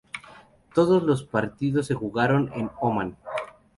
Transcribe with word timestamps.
Todos 0.73 1.03
los 1.03 1.21
partidos 1.23 1.85
se 1.85 1.93
jugaron 1.93 2.49
en 2.55 2.71
Omán. 2.81 3.17